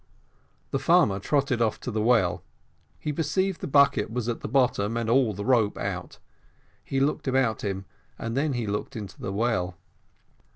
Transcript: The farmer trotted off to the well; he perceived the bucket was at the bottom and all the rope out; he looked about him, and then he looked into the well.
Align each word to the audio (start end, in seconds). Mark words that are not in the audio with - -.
The 0.71 0.79
farmer 0.79 1.19
trotted 1.19 1.61
off 1.61 1.79
to 1.81 1.91
the 1.91 2.01
well; 2.01 2.41
he 2.97 3.13
perceived 3.13 3.61
the 3.61 3.67
bucket 3.67 4.09
was 4.09 4.27
at 4.27 4.39
the 4.39 4.47
bottom 4.47 4.97
and 4.97 5.07
all 5.11 5.31
the 5.35 5.45
rope 5.45 5.77
out; 5.77 6.17
he 6.83 6.99
looked 6.99 7.27
about 7.27 7.63
him, 7.63 7.85
and 8.17 8.35
then 8.35 8.53
he 8.53 8.65
looked 8.65 8.95
into 8.95 9.21
the 9.21 9.31
well. 9.31 9.77